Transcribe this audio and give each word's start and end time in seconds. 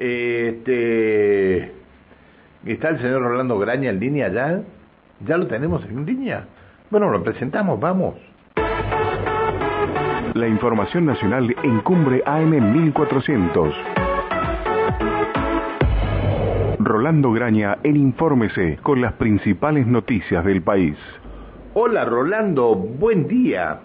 Este, 0.00 1.72
¿Está 2.64 2.88
el 2.88 2.98
señor 3.00 3.20
Rolando 3.20 3.58
Graña 3.58 3.90
en 3.90 4.00
línea 4.00 4.28
ya? 4.28 4.62
¿Ya 5.26 5.36
lo 5.36 5.46
tenemos 5.46 5.84
en 5.84 6.06
línea? 6.06 6.46
Bueno, 6.90 7.10
lo 7.10 7.22
presentamos, 7.22 7.78
vamos. 7.78 8.14
La 10.32 10.48
información 10.48 11.04
nacional 11.04 11.54
en 11.62 11.80
Cumbre 11.80 12.22
AM 12.24 12.72
1400. 12.72 13.74
Rolando 16.78 17.32
Graña 17.32 17.76
en 17.82 17.96
Infórmese 17.96 18.78
con 18.82 19.02
las 19.02 19.12
principales 19.12 19.86
noticias 19.86 20.42
del 20.46 20.62
país. 20.62 20.96
Hola 21.74 22.06
Rolando, 22.06 22.74
buen 22.74 23.28
día. 23.28 23.80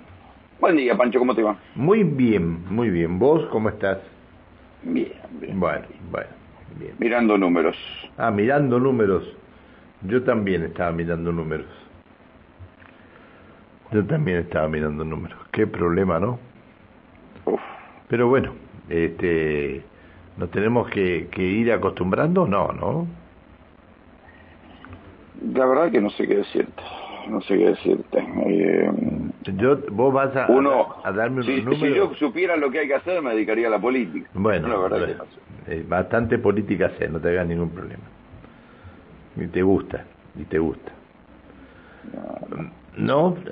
Buen 0.62 0.78
día, 0.78 0.96
Pancho, 0.96 1.20
¿cómo 1.20 1.36
te 1.36 1.44
va? 1.44 1.58
Muy 1.76 2.04
bien, 2.04 2.64
muy 2.74 2.90
bien. 2.90 3.20
¿Vos 3.20 3.46
cómo 3.52 3.68
estás? 3.68 4.15
Bien, 4.86 5.12
bien. 5.42 5.60
Bueno, 5.60 5.86
bueno, 6.12 6.30
bien. 6.80 6.94
Mirando 7.00 7.38
números. 7.38 7.76
Ah, 8.18 8.32
mirando 8.32 8.80
números. 8.80 9.24
Yo 10.04 10.24
también 10.24 10.64
estaba 10.64 10.92
mirando 10.92 11.32
números. 11.32 11.68
Yo 13.92 14.06
también 14.06 14.40
estaba 14.40 14.68
mirando 14.68 15.04
números. 15.04 15.38
Qué 15.52 15.66
problema, 15.68 16.20
¿no? 16.20 16.40
Uf. 17.46 17.62
Pero 18.08 18.28
bueno, 18.28 18.54
este, 18.90 19.82
¿nos 20.38 20.52
tenemos 20.52 20.88
que, 20.90 21.28
que 21.32 21.42
ir 21.42 21.72
acostumbrando? 21.72 22.48
No, 22.48 22.72
¿no? 22.72 23.08
La 25.54 25.66
verdad 25.66 25.92
que 25.92 26.02
no 26.02 26.10
sé 26.12 26.28
qué 26.28 26.38
decirte. 26.38 26.84
No 27.30 27.42
sé 27.42 27.58
qué 27.58 27.70
decirte. 27.70 28.20
Eh, 28.20 28.92
Yo, 29.58 29.78
vos 29.92 30.14
vas 30.14 30.36
a, 30.36 30.48
uno, 30.52 30.88
a, 31.04 31.12
darme 31.12 31.42
unos 31.42 31.46
si, 31.46 31.62
números. 31.62 31.80
si 31.80 31.94
yo 31.96 32.14
supiera 32.16 32.56
lo 32.56 32.72
que 32.72 32.80
hay 32.80 32.88
que 32.88 32.96
hacer, 32.96 33.22
me 33.22 33.32
dedicaría 33.32 33.68
a 33.68 33.72
la 33.72 33.80
política. 33.80 34.30
Bueno, 34.34 34.68
la 34.68 34.78
verdad 34.78 35.00
bueno, 35.00 35.24
eh, 35.68 35.86
bastante 35.88 36.40
política 36.40 36.92
sé, 36.98 37.08
no 37.08 37.20
te 37.20 37.30
hagas 37.30 37.48
ningún 37.48 37.70
problema. 37.70 38.04
Y 39.38 39.48
te 39.48 39.62
gusta, 39.62 40.04
y 40.40 40.44
te 40.46 40.58
gusta. 40.60 40.92
¿No? 42.98 43.36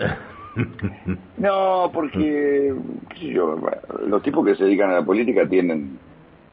No, 1.38 1.90
porque, 1.94 2.74
qué 3.10 3.18
sé 3.20 3.28
yo, 3.34 3.60
los 4.08 4.22
tipos 4.22 4.46
que 4.46 4.56
se 4.56 4.66
dedican 4.66 4.92
a 4.92 4.96
la 5.00 5.06
política 5.06 5.48
tienen 5.48 5.98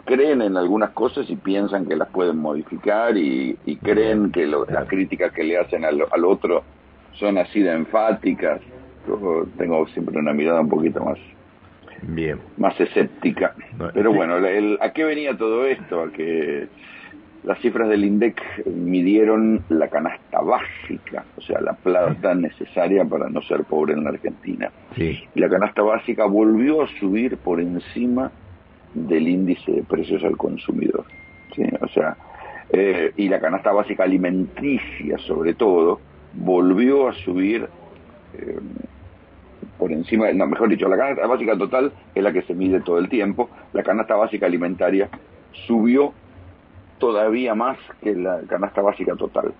creen 0.07 0.41
en 0.41 0.57
algunas 0.57 0.91
cosas 0.91 1.29
y 1.29 1.36
piensan 1.36 1.86
que 1.86 1.95
las 1.95 2.09
pueden 2.09 2.39
modificar 2.39 3.17
y, 3.17 3.57
y 3.67 3.77
creen 3.77 4.33
que 4.33 4.47
lo- 4.47 4.64
las 4.64 4.89
críticas 4.89 5.33
que 5.33 5.45
le 5.45 5.59
hacen 5.59 5.84
al, 5.84 6.03
al 6.11 6.25
otro 6.25 6.64
son 7.12 7.36
así 7.39 7.61
de 7.61 7.73
enfáticas. 7.73 8.61
Yo 9.09 9.47
tengo 9.59 9.87
siempre 9.89 10.19
una 10.19 10.33
mirada 10.33 10.61
un 10.61 10.69
poquito 10.69 11.03
más 11.05 11.19
Bien. 12.03 12.39
más 12.56 12.79
escéptica. 12.81 13.55
Pero 13.95 14.12
bueno, 14.12 14.37
el- 14.39 14.79
¿a 14.81 14.92
qué 14.92 15.05
venía 15.05 15.37
todo 15.37 15.67
esto? 15.67 16.03
A 16.03 16.11
que 16.12 16.69
las 17.45 17.59
cifras 17.61 17.89
del 17.89 18.05
INDEC 18.05 18.41
midieron 18.67 19.62
la 19.70 19.89
canasta 19.89 20.41
básica, 20.41 21.25
o 21.37 21.41
sea, 21.41 21.61
la 21.61 21.73
plata 21.73 22.34
necesaria 22.34 23.05
para 23.05 23.29
no 23.31 23.41
ser 23.42 23.65
pobre 23.65 23.95
en 23.95 24.05
la 24.05 24.11
Argentina. 24.11 24.70
Sí. 24.95 25.23
Y 25.35 25.41
la 25.41 25.48
canasta 25.48 25.83
básica 25.83 26.27
volvió 26.27 26.83
a 26.83 26.89
subir 26.98 27.37
por 27.39 27.61
encima 27.61 28.31
del 28.95 29.29
índice 29.29 29.73
de 29.73 29.83
precios 29.83 30.23
al 30.25 30.37
consumidor. 30.37 31.05
¿sí? 31.55 31.62
O 31.81 31.89
sea, 31.89 32.17
eh, 32.73 33.12
y 33.17 33.29
la 33.29 33.41
canasta 33.41 33.73
básica 33.73 34.05
alimenticia, 34.05 35.19
sobre 35.19 35.55
todo, 35.55 36.01
volvió 36.35 37.09
a 37.09 37.12
subir 37.14 37.67
eh, 38.34 38.59
por 39.78 39.92
encima, 39.92 40.31
no, 40.33 40.47
mejor 40.47 40.69
dicho, 40.69 40.89
la 40.89 40.97
canasta 40.97 41.27
básica 41.27 41.56
total 41.56 41.92
es 42.14 42.23
la 42.23 42.33
que 42.33 42.42
se 42.42 42.55
mide 42.55 42.81
todo 42.81 42.98
el 42.98 43.09
tiempo, 43.09 43.48
la 43.73 43.83
canasta 43.83 44.14
básica 44.14 44.47
alimentaria 44.47 45.09
subió 45.67 46.12
todavía 46.98 47.55
más 47.55 47.78
que 48.03 48.14
la 48.14 48.41
canasta 48.48 48.83
básica 48.83 49.14
total. 49.17 49.53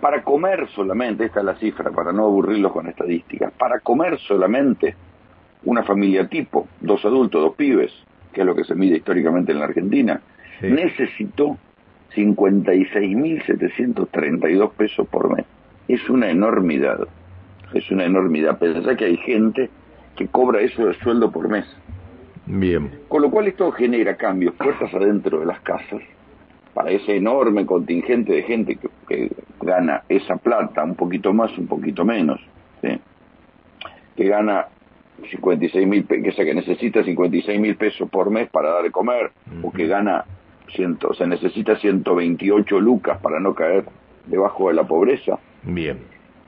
Para 0.00 0.22
comer 0.22 0.68
solamente, 0.74 1.26
esta 1.26 1.40
es 1.40 1.46
la 1.46 1.56
cifra, 1.56 1.90
para 1.90 2.12
no 2.12 2.24
aburrirlos 2.24 2.72
con 2.72 2.86
estadísticas, 2.88 3.52
para 3.52 3.80
comer 3.80 4.18
solamente 4.20 4.94
una 5.64 5.82
familia 5.82 6.26
tipo, 6.28 6.66
dos 6.80 7.04
adultos, 7.04 7.42
dos 7.42 7.54
pibes, 7.56 7.92
que 8.32 8.40
es 8.40 8.46
lo 8.46 8.54
que 8.54 8.64
se 8.64 8.74
mide 8.74 8.96
históricamente 8.96 9.52
en 9.52 9.58
la 9.58 9.66
Argentina, 9.66 10.20
Sí. 10.60 10.66
necesitó 10.68 11.58
56.732 12.14 14.70
pesos 14.72 15.06
por 15.08 15.34
mes. 15.34 15.44
Es 15.88 16.08
una 16.08 16.30
enormidad, 16.30 17.00
es 17.74 17.90
una 17.90 18.04
enormidad. 18.04 18.58
Pensá 18.58 18.96
que 18.96 19.04
hay 19.06 19.16
gente 19.18 19.70
que 20.16 20.28
cobra 20.28 20.60
eso 20.60 20.86
de 20.86 20.94
sueldo 20.94 21.30
por 21.30 21.48
mes. 21.48 21.64
Bien. 22.46 22.90
Con 23.08 23.22
lo 23.22 23.30
cual 23.30 23.48
esto 23.48 23.70
genera 23.72 24.16
cambios, 24.16 24.54
puertas 24.54 24.92
adentro 24.92 25.40
de 25.40 25.46
las 25.46 25.60
casas, 25.60 26.02
para 26.74 26.90
ese 26.90 27.16
enorme 27.16 27.66
contingente 27.66 28.32
de 28.32 28.42
gente 28.42 28.76
que, 28.76 28.88
que 29.08 29.30
gana 29.60 30.02
esa 30.08 30.36
plata, 30.36 30.82
un 30.82 30.94
poquito 30.94 31.32
más, 31.32 31.56
un 31.58 31.66
poquito 31.66 32.04
menos, 32.04 32.40
¿sí? 32.80 32.98
que 34.16 34.24
gana 34.28 34.66
56 35.30 35.86
mil, 35.86 36.06
que, 36.06 36.32
sea, 36.32 36.44
que 36.44 36.54
necesita 36.54 37.04
56 37.04 37.60
mil 37.60 37.76
pesos 37.76 38.08
por 38.08 38.30
mes 38.30 38.48
para 38.50 38.70
dar 38.70 38.82
de 38.82 38.90
comer, 38.90 39.30
o 39.62 39.70
que 39.70 39.86
gana, 39.86 40.24
ciento, 40.74 41.12
se 41.14 41.26
necesita 41.26 41.76
128 41.76 42.80
lucas 42.80 43.18
para 43.18 43.38
no 43.38 43.54
caer 43.54 43.84
debajo 44.26 44.68
de 44.68 44.74
la 44.74 44.84
pobreza, 44.84 45.38
Bien. 45.62 45.98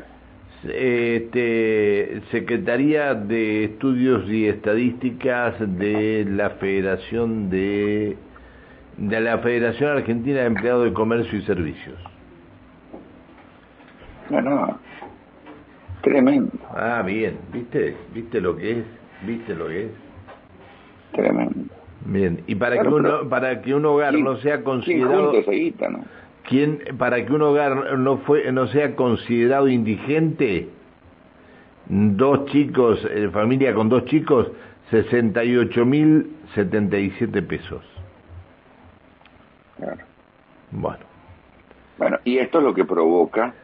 Este, 0.64 2.20
Secretaría 2.30 3.14
de 3.14 3.64
Estudios 3.64 4.28
y 4.30 4.46
Estadísticas 4.46 5.54
de 5.58 6.24
la 6.28 6.50
Federación 6.50 7.50
de 7.50 8.16
de 8.96 9.20
la 9.20 9.38
Federación 9.38 9.90
Argentina 9.90 10.40
de 10.40 10.46
Empleados 10.46 10.84
de 10.84 10.92
Comercio 10.92 11.38
y 11.38 11.42
Servicios. 11.42 11.98
no 14.30 14.40
no 14.40 14.78
tremendo 16.02 16.50
Ah, 16.74 17.02
bien, 17.04 17.36
¿viste? 17.52 17.94
¿Viste 18.14 18.40
lo 18.40 18.56
que 18.56 18.78
es? 18.78 18.84
¿Viste 19.26 19.54
lo 19.54 19.66
que 19.68 19.84
es? 19.86 19.90
tremendo 21.12 21.64
Bien, 22.06 22.42
y 22.46 22.54
para 22.56 22.76
Bueno, 22.76 22.90
que 22.90 22.96
uno 22.96 23.28
para 23.30 23.62
que 23.62 23.74
un 23.74 23.84
hogar 23.86 24.12
¿Quién- 24.12 24.24
no 24.24 24.36
sea 24.36 24.62
considerado 24.62 25.32
guita, 25.32 25.88
no? 25.88 26.04
¿Quién, 26.46 26.80
para 26.98 27.24
que 27.24 27.32
un 27.32 27.40
hogar 27.42 27.96
no 27.98 28.18
fue 28.18 28.52
no 28.52 28.66
sea 28.68 28.94
considerado 28.94 29.66
indigente, 29.68 30.68
dos 31.88 32.44
chicos, 32.46 33.02
eh, 33.10 33.30
familia 33.32 33.72
con 33.74 33.88
dos 33.88 34.04
chicos, 34.04 34.48
68.077 34.90 37.42
pesos. 37.42 37.82
Claro. 39.76 39.98
Bueno, 40.70 41.04
Bueno, 41.98 42.18
y 42.24 42.38
esto 42.38 42.58
es 42.58 42.64
lo 42.64 42.74
que 42.74 42.84
provoca 42.84 43.54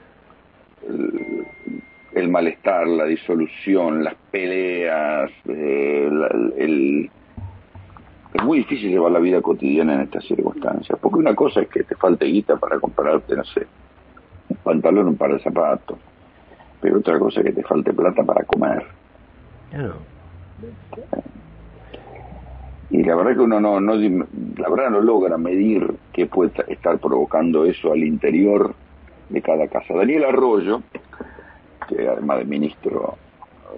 el, 0.86 1.46
el 2.14 2.28
malestar, 2.28 2.86
la 2.86 3.04
disolución, 3.04 4.04
las 4.04 4.14
peleas, 4.30 5.30
eh, 5.46 6.08
la- 6.10 6.28
el, 6.56 7.10
es 8.34 8.42
muy 8.44 8.58
difícil 8.58 8.90
llevar 8.90 9.10
la 9.12 9.18
vida 9.18 9.40
cotidiana 9.42 9.94
en 9.94 10.00
estas 10.02 10.24
circunstancias, 10.24 10.96
porque 11.00 11.18
una 11.18 11.34
cosa 11.34 11.60
es 11.62 11.68
que 11.68 11.82
te 11.82 11.96
falte 11.96 12.26
guita 12.26 12.56
para 12.56 12.78
comprarte, 12.78 13.34
no 13.34 13.44
sé, 13.44 13.66
un 14.48 14.56
pantalón, 14.58 15.08
un 15.08 15.16
par 15.16 15.32
de 15.32 15.40
zapatos, 15.40 15.98
pero 16.80 16.98
otra 16.98 17.18
cosa 17.18 17.40
es 17.40 17.46
que 17.46 17.52
te 17.52 17.62
falte 17.64 17.92
plata 17.92 18.22
para 18.22 18.44
comer. 18.44 18.86
Y 22.90 23.04
la 23.04 23.14
verdad 23.14 23.34
que 23.34 23.40
uno 23.40 23.60
no, 23.60 23.80
la 23.80 24.68
verdad 24.68 24.90
no 24.90 25.00
logra 25.00 25.38
medir 25.38 25.94
qué 26.12 26.26
puede 26.26 26.50
estar 26.68 26.98
provocando 26.98 27.64
eso 27.64 27.92
al 27.92 28.02
interior 28.02 28.74
de 29.28 29.42
cada 29.42 29.68
casa. 29.68 29.94
Daniel 29.94 30.24
Arroyo, 30.24 30.82
que 31.88 32.08
además 32.08 32.38
de 32.38 32.44
ministro 32.46 33.16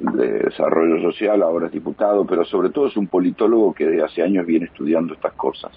de 0.01 0.45
Desarrollo 0.45 1.03
Social, 1.03 1.43
ahora 1.43 1.67
es 1.67 1.73
diputado, 1.73 2.27
pero 2.27 2.45
sobre 2.47 2.71
todo 2.71 2.87
es 2.87 2.97
un 2.97 3.07
politólogo 3.07 3.75
que 3.75 3.87
de 3.87 4.03
hace 4.03 4.23
años 4.23 4.47
viene 4.47 4.65
estudiando 4.65 5.13
estas 5.13 5.35
cosas. 5.35 5.73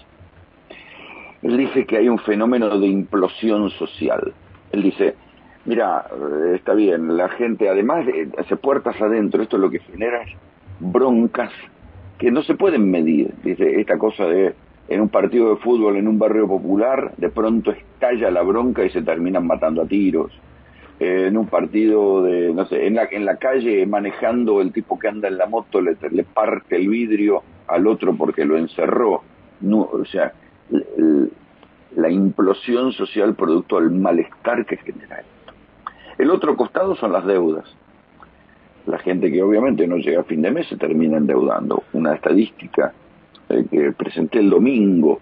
Él 1.42 1.58
dice 1.58 1.84
que 1.84 1.98
hay 1.98 2.08
un 2.08 2.18
fenómeno 2.18 2.78
de 2.78 2.86
implosión 2.86 3.68
social. 3.70 4.32
Él 4.72 4.82
dice, 4.82 5.14
mira, 5.66 6.06
está 6.54 6.72
bien, 6.72 7.18
la 7.18 7.28
gente 7.28 7.68
además 7.68 8.06
de 8.06 8.30
hace 8.38 8.56
puertas 8.56 8.98
adentro, 9.00 9.42
esto 9.42 9.58
lo 9.58 9.68
que 9.68 9.80
genera 9.80 10.22
es 10.22 10.30
broncas 10.80 11.52
que 12.18 12.30
no 12.30 12.42
se 12.42 12.54
pueden 12.54 12.90
medir. 12.90 13.34
Dice, 13.42 13.80
esta 13.80 13.98
cosa 13.98 14.24
de 14.26 14.54
en 14.88 15.00
un 15.00 15.08
partido 15.08 15.50
de 15.50 15.56
fútbol 15.56 15.96
en 15.96 16.06
un 16.06 16.18
barrio 16.18 16.46
popular, 16.46 17.12
de 17.16 17.28
pronto 17.28 17.72
estalla 17.72 18.30
la 18.30 18.42
bronca 18.42 18.84
y 18.84 18.90
se 18.90 19.02
terminan 19.02 19.46
matando 19.46 19.82
a 19.82 19.86
tiros. 19.86 20.32
en 20.98 21.36
un 21.36 21.46
partido 21.48 22.22
de, 22.22 22.54
no 22.54 22.64
sé, 22.66 22.86
en 22.86 22.94
la, 22.94 23.04
en 23.10 23.24
la 23.26 23.36
calle 23.36 23.84
manejando 23.84 24.60
el 24.60 24.72
tipo 24.72 24.98
que 24.98 25.08
anda 25.08 25.28
en 25.28 25.36
la 25.36 25.46
moto 25.46 25.80
le, 25.80 25.96
le 26.10 26.24
parte 26.24 26.76
el 26.76 26.88
vidrio 26.88 27.42
al 27.66 27.86
otro 27.86 28.16
porque 28.16 28.44
lo 28.44 28.56
encerró. 28.56 29.22
O 29.62 30.04
sea, 30.04 30.32
la 31.96 32.10
implosión 32.10 32.92
social 32.92 33.34
producto 33.34 33.80
del 33.80 33.90
malestar 33.90 34.64
que 34.66 34.76
genera 34.76 35.20
esto. 35.20 35.52
El 36.18 36.30
otro 36.30 36.56
costado 36.56 36.94
son 36.96 37.12
las 37.12 37.26
deudas. 37.26 37.64
La 38.86 38.98
gente 38.98 39.30
que 39.32 39.42
obviamente 39.42 39.86
no 39.86 39.96
llega 39.96 40.20
a 40.20 40.24
fin 40.24 40.42
de 40.42 40.50
mes 40.50 40.68
se 40.68 40.76
termina 40.76 41.16
endeudando. 41.16 41.82
Una 41.92 42.14
estadística 42.14 42.92
eh, 43.48 43.64
que 43.70 43.92
presenté 43.92 44.38
el 44.38 44.50
domingo 44.50 45.20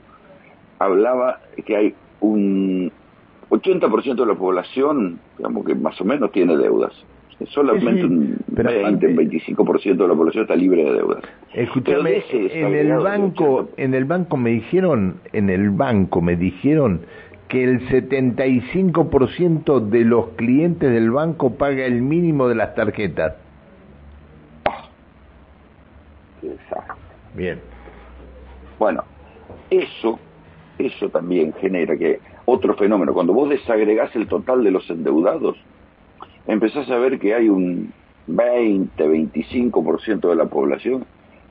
hablaba 0.79 1.41
que 1.65 1.77
hay 1.77 1.95
un 2.21 2.93
80% 3.51 4.15
de 4.15 4.27
la 4.27 4.35
población, 4.35 5.19
digamos 5.39 5.65
que 5.65 5.75
más 5.75 6.01
o 6.01 6.05
menos 6.05 6.33
tiene 6.33 6.57
deudas. 6.57 6.93
Solamente 7.49 8.05
un 8.05 8.39
20, 8.47 9.17
25% 9.17 9.97
de 9.97 10.09
la 10.09 10.15
población 10.15 10.43
está 10.43 10.55
libre 10.55 10.85
de 10.85 10.93
deudas. 10.95 11.23
Escúchame, 11.53 12.23
en 12.31 12.75
el 12.75 12.97
banco, 12.99 13.71
en 13.77 13.95
el 13.95 14.05
banco 14.05 14.37
me 14.37 14.51
dijeron, 14.51 15.17
en 15.33 15.51
el 15.51 15.71
banco 15.71 16.21
me 16.21 16.37
dijeron 16.37 17.01
que 17.49 17.65
el 17.65 17.81
75% 17.89 19.81
de 19.81 20.05
los 20.05 20.29
clientes 20.31 20.91
del 20.91 21.11
banco 21.11 21.55
paga 21.55 21.85
el 21.85 22.03
mínimo 22.03 22.49
de 22.49 22.55
las 22.55 22.75
tarjetas. 22.75 23.35
Bien. 27.35 27.61
Bueno, 28.79 29.05
eso, 29.71 30.19
eso 30.79 31.09
también 31.09 31.53
genera 31.55 31.97
que 31.97 32.21
otro 32.47 32.75
fenómeno, 32.75 33.15
cuando 33.15 33.33
vos 33.33 33.49
desagregás 33.49 34.15
el 34.17 34.27
total 34.27 34.63
de 34.65 34.71
los 34.71 34.89
endeudados, 34.91 35.57
empezás 36.47 36.91
a 36.91 36.99
ver 36.99 37.19
que 37.19 37.35
hay 37.35 37.49
un 37.49 37.93
20, 38.27 39.07
25% 39.07 40.29
de 40.29 40.37
la 40.37 40.47
población 40.47 41.05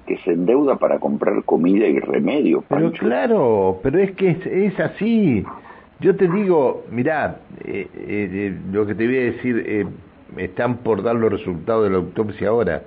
que 0.06 0.18
se 0.20 0.34
endeuda 0.34 0.78
para 0.78 1.00
comprar 1.00 1.44
comida 1.44 1.88
y 1.88 2.00
remedio. 2.00 2.64
Pero 2.68 2.92
claro, 2.92 3.80
pero 3.82 4.00
es 4.00 4.12
que 4.12 4.38
es, 4.46 4.80
así. 4.80 5.44
Yo 6.00 6.16
te 6.16 6.28
digo, 6.28 6.84
mirá, 6.92 7.40
eh, 7.64 7.88
eh, 7.96 8.58
lo 8.72 8.86
que 8.86 8.96
te 8.96 9.06
voy 9.06 9.18
a 9.18 9.22
decir, 9.22 9.64
eh, 9.66 9.86
están 10.38 10.78
por 10.78 11.04
dar 11.04 11.16
los 11.16 11.32
resultados 11.32 11.86
de 11.86 11.92
la 11.92 11.98
autopsia 11.98 12.50
ahora, 12.50 12.84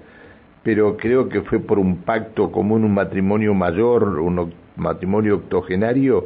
pero 0.66 0.96
creo 0.96 1.28
que 1.28 1.42
fue 1.42 1.60
por 1.60 1.78
un 1.78 1.98
pacto 1.98 2.50
común, 2.50 2.82
un 2.82 2.92
matrimonio 2.92 3.54
mayor, 3.54 4.18
un 4.18 4.52
matrimonio 4.74 5.36
octogenario, 5.36 6.24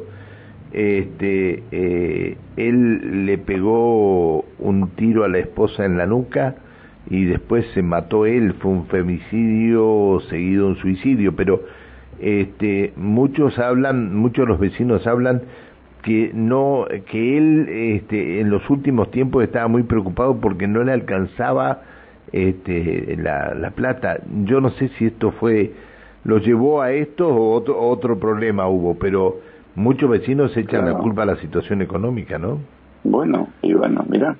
este, 0.72 1.62
eh, 1.70 2.38
él 2.56 3.26
le 3.26 3.36
pegó 3.36 4.46
un 4.58 4.92
tiro 4.96 5.24
a 5.24 5.28
la 5.28 5.40
esposa 5.40 5.84
en 5.84 5.98
la 5.98 6.06
nuca 6.06 6.54
y 7.10 7.26
después 7.26 7.66
se 7.74 7.82
mató 7.82 8.24
él, 8.24 8.54
fue 8.60 8.70
un 8.70 8.86
femicidio 8.86 10.22
seguido 10.30 10.68
un 10.68 10.76
suicidio, 10.76 11.36
pero 11.36 11.60
este, 12.18 12.94
muchos 12.96 13.58
hablan, 13.58 14.16
muchos 14.16 14.46
de 14.46 14.52
los 14.52 14.58
vecinos 14.58 15.06
hablan 15.06 15.42
que 16.02 16.30
no, 16.32 16.86
que 17.10 17.36
él 17.36 17.68
este, 17.68 18.40
en 18.40 18.48
los 18.48 18.70
últimos 18.70 19.10
tiempos 19.10 19.44
estaba 19.44 19.68
muy 19.68 19.82
preocupado 19.82 20.40
porque 20.40 20.66
no 20.66 20.82
le 20.82 20.92
alcanzaba 20.92 21.82
este, 22.32 23.16
la, 23.18 23.54
la 23.54 23.70
plata. 23.70 24.18
Yo 24.44 24.60
no 24.60 24.70
sé 24.70 24.88
si 24.98 25.06
esto 25.06 25.32
fue, 25.32 25.72
lo 26.24 26.38
llevó 26.38 26.82
a 26.82 26.92
esto 26.92 27.28
o 27.28 27.54
otro, 27.54 27.80
otro 27.80 28.18
problema 28.18 28.68
hubo, 28.68 28.94
pero 28.94 29.40
muchos 29.74 30.10
vecinos 30.10 30.56
echan 30.56 30.86
la 30.86 30.98
culpa 30.98 31.22
a 31.22 31.26
la 31.26 31.36
situación 31.36 31.82
económica, 31.82 32.38
¿no? 32.38 32.58
Bueno, 33.02 33.48
y 33.62 33.72
bueno, 33.72 34.04
mira, 34.08 34.36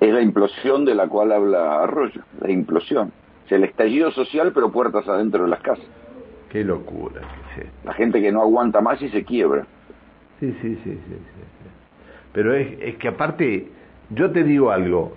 es 0.00 0.12
la 0.12 0.20
implosión 0.20 0.84
de 0.84 0.94
la 0.94 1.08
cual 1.08 1.32
habla 1.32 1.82
Arroyo, 1.82 2.22
la 2.40 2.50
implosión. 2.50 3.12
Es 3.46 3.52
el 3.52 3.64
estallido 3.64 4.10
social, 4.12 4.52
pero 4.54 4.70
puertas 4.70 5.08
adentro 5.08 5.44
de 5.44 5.50
las 5.50 5.60
casas. 5.60 5.84
Qué 6.50 6.64
locura. 6.64 7.22
La 7.84 7.94
gente 7.94 8.20
que 8.20 8.32
no 8.32 8.42
aguanta 8.42 8.80
más 8.80 9.00
y 9.02 9.08
se 9.08 9.24
quiebra. 9.24 9.66
Sí, 10.40 10.52
sí, 10.60 10.74
sí, 10.76 10.80
sí. 10.84 10.98
sí, 11.06 11.68
Pero 12.32 12.54
es, 12.54 12.68
es 12.80 12.96
que 12.96 13.08
aparte, 13.08 13.68
yo 14.10 14.30
te 14.30 14.42
digo 14.42 14.70
algo, 14.70 15.16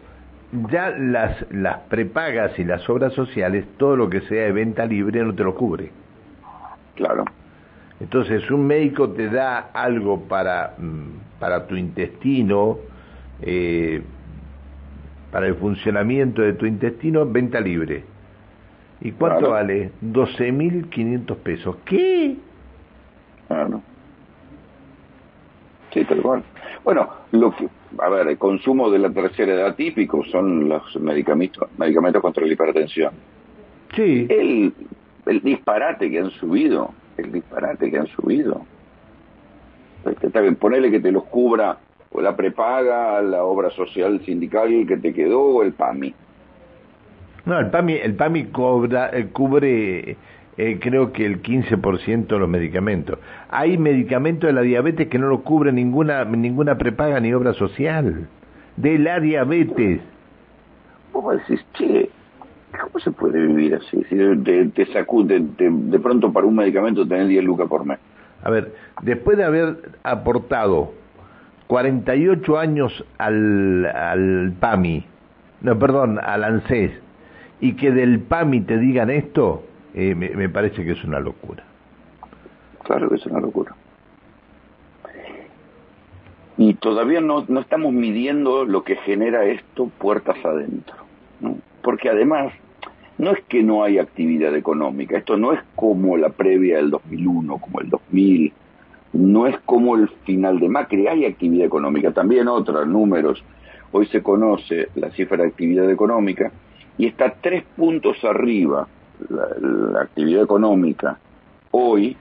ya 0.69 0.91
las, 0.91 1.45
las 1.51 1.79
prepagas 1.89 2.57
y 2.59 2.63
las 2.63 2.88
obras 2.89 3.13
sociales, 3.13 3.65
todo 3.77 3.95
lo 3.95 4.09
que 4.09 4.21
sea 4.21 4.45
de 4.45 4.51
venta 4.51 4.85
libre 4.85 5.23
no 5.23 5.33
te 5.33 5.44
lo 5.44 5.55
cubre. 5.55 5.91
Claro. 6.95 7.25
Entonces, 8.00 8.50
un 8.51 8.67
médico 8.67 9.09
te 9.09 9.29
da 9.29 9.71
algo 9.73 10.27
para, 10.27 10.75
mm, 10.77 11.39
para 11.39 11.65
tu 11.67 11.75
intestino, 11.75 12.79
eh, 13.41 14.01
para 15.31 15.47
el 15.47 15.55
funcionamiento 15.55 16.41
de 16.41 16.53
tu 16.53 16.65
intestino, 16.65 17.25
venta 17.25 17.59
libre. 17.59 18.03
¿Y 19.01 19.11
cuánto 19.13 19.51
vale? 19.51 19.91
12.500 20.01 21.38
pesos. 21.38 21.77
¿Qué? 21.85 22.38
Claro. 23.47 23.81
Sí, 25.94 26.04
tal 26.06 26.22
cual. 26.22 26.44
Bueno, 26.84 27.07
lo 27.31 27.56
que, 27.56 27.68
a 28.00 28.10
ver, 28.10 28.28
el 28.28 28.38
consumo 28.38 28.90
de 28.90 29.00
la 29.00 29.10
tercera 29.12 29.54
edad 29.54 29.75
típico 29.75 30.24
son 30.25 30.68
los 30.68 30.95
medicamentos, 31.00 31.69
medicamentos 31.78 32.22
contra 32.22 32.45
la 32.45 32.51
hipertensión. 32.51 33.13
Sí. 33.95 34.25
El, 34.29 34.74
el 35.27 35.41
disparate 35.41 36.10
que 36.10 36.20
han 36.20 36.32
subido 36.32 36.91
el 37.17 37.32
disparate 37.32 37.89
que 37.89 37.98
han 37.98 38.08
subido. 38.08 38.65
Está 40.22 40.41
bien, 40.41 40.56
ponele 40.56 40.91
que 40.91 41.00
te 41.00 41.12
los 41.12 41.24
cubra 41.25 41.77
o 42.12 42.22
la 42.22 42.36
prepaga, 42.36 43.22
la 43.22 43.44
obra 43.44 43.70
social 43.72 44.22
sindical 44.25 44.86
que 44.88 44.98
te 44.98 45.13
quedó 45.13 45.41
o 45.41 45.63
el 45.63 45.74
PAMI. 45.74 46.13
No, 47.46 47.60
el 47.60 47.70
PAMI, 47.70 47.94
el 47.94 48.15
PAMI 48.15 48.46
cobra, 48.46 49.10
eh, 49.13 49.27
cubre 49.32 50.17
eh, 50.57 50.79
creo 50.79 51.12
que 51.12 51.25
el 51.25 51.41
15% 51.41 52.27
de 52.27 52.39
los 52.39 52.50
medicamentos. 52.50 53.19
Hay 53.50 53.77
medicamentos 53.77 54.48
de 54.48 54.53
la 54.53 54.62
diabetes 54.62 55.07
que 55.07 55.17
no 55.19 55.27
lo 55.27 55.43
cubre 55.43 55.72
ninguna, 55.72 56.25
ninguna 56.25 56.77
prepaga 56.77 57.19
ni 57.19 57.33
obra 57.33 57.53
social. 57.53 58.27
De 58.77 58.98
la 59.00 59.19
diabetes. 59.19 60.01
¿Cómo 61.12 61.31
decís, 61.31 61.63
che, 61.74 62.10
¿Cómo 62.81 63.00
se 63.00 63.12
puede 63.12 63.39
vivir 63.39 63.75
así? 63.75 64.03
Si 64.10 64.43
te, 64.43 64.65
te 64.65 64.86
sacude, 64.88 65.39
de 65.57 66.00
pronto 66.00 66.33
para 66.33 66.48
un 66.48 66.55
medicamento 66.55 67.07
tenés 67.07 67.27
10 67.27 67.43
lucas 67.43 67.67
por 67.67 67.86
mes. 67.86 68.00
A 68.43 68.50
ver, 68.50 68.74
después 69.03 69.38
de 69.38 69.43
haber 69.43 69.77
aportado 70.03 70.91
48 71.67 72.57
años 72.57 73.05
al, 73.17 73.86
al 73.86 74.53
PAMI, 74.60 75.05
no, 75.62 75.79
perdón, 75.79 76.19
al 76.22 76.43
ANSES, 76.43 76.91
y 77.62 77.74
que 77.74 77.91
del 77.91 78.19
PAMI 78.19 78.62
te 78.62 78.77
digan 78.77 79.10
esto, 79.10 79.63
eh, 79.93 80.15
me, 80.15 80.29
me 80.29 80.50
parece 80.50 80.83
que 80.83 80.91
es 80.91 81.03
una 81.03 81.19
locura. 81.19 81.63
Claro 82.83 83.09
que 83.09 83.15
es 83.15 83.25
una 83.25 83.39
locura. 83.39 83.75
Y 86.57 86.75
todavía 86.75 87.19
no, 87.19 87.45
no 87.47 87.59
estamos 87.59 87.93
midiendo 87.93 88.65
lo 88.65 88.83
que 88.83 88.95
genera 88.97 89.45
esto 89.45 89.88
puertas 89.97 90.38
adentro. 90.45 90.95
Porque 91.81 92.09
además, 92.09 92.53
no 93.17 93.31
es 93.31 93.43
que 93.45 93.63
no 93.63 93.83
hay 93.83 93.97
actividad 93.97 94.55
económica, 94.55 95.17
esto 95.17 95.38
no 95.38 95.53
es 95.53 95.59
como 95.75 96.17
la 96.17 96.29
previa 96.29 96.77
del 96.77 96.91
2001, 96.91 97.57
como 97.57 97.79
el 97.81 97.89
2000, 97.89 98.53
no 99.13 99.47
es 99.47 99.57
como 99.65 99.95
el 99.95 100.09
final 100.25 100.59
de 100.59 100.69
Macri, 100.69 101.07
hay 101.07 101.25
actividad 101.25 101.65
económica, 101.65 102.12
también 102.12 102.47
otros 102.47 102.88
números. 102.88 103.43
Hoy 103.91 104.07
se 104.07 104.23
conoce 104.23 104.89
la 104.95 105.12
cifra 105.12 105.38
de 105.38 105.50
actividad 105.50 105.89
económica 105.89 106.51
y 106.97 107.05
está 107.07 107.35
tres 107.41 107.63
puntos 107.75 108.23
arriba 108.23 108.88
la, 109.29 110.01
actividad 110.01 110.43
económica 110.43 111.17
hoy 111.72 112.17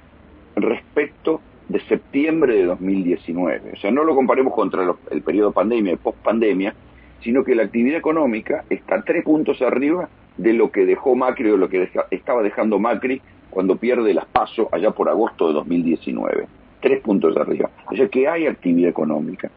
respecto 0.56 1.40
de 1.68 1.80
septiembre 1.80 2.56
de 2.56 2.66
2019. 2.66 3.72
O 3.72 3.76
sea, 3.76 3.90
no 3.90 4.04
lo 4.04 4.14
comparemos 4.14 4.54
contra 4.54 4.94
el 5.10 5.22
periodo 5.22 5.52
pandemia 5.52 5.92
y 5.92 5.96
post 5.96 6.18
pandemia, 6.18 6.74
sino 7.22 7.44
que 7.44 7.54
la 7.54 7.64
actividad 7.64 7.98
económica 7.98 8.64
está 8.68 9.02
tres 9.02 9.24
puntos 9.24 9.62
arriba 9.62 10.08
de 10.36 10.52
lo 10.52 10.70
que 10.70 10.84
dejó 10.84 11.14
Macri 11.14 11.50
o 11.50 11.56
lo 11.56 11.68
que 11.68 11.88
estaba 12.10 12.42
dejando 12.42 12.78
Macri 12.78 13.20
cuando 13.50 13.76
pierde 13.76 14.14
las 14.14 14.26
pasos 14.26 14.66
allá 14.72 14.90
por 14.90 15.08
agosto 15.08 15.48
de 15.48 15.54
2019. 15.54 16.46
Tres 16.80 17.00
puntos 17.00 17.36
arriba. 17.36 17.70
O 17.90 17.96
sea 17.96 18.08
que 18.08 18.26
hay 18.26 18.46
actividad 18.46 18.90
económica. 18.90 19.50